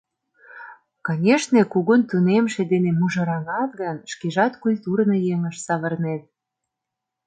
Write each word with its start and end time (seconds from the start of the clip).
Конешне, 1.05 1.61
кугун 1.71 2.01
тунемше 2.09 2.61
дене 2.71 2.91
мужыраҥат 2.99 3.71
гын, 3.81 3.97
шкежат 4.11 4.53
культурный 4.63 5.21
еҥыш 5.33 5.55
савырнет. 5.65 6.23